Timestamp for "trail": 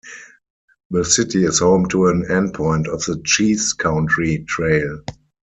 4.47-5.03